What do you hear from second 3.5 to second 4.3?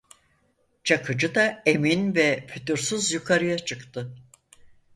çıktı.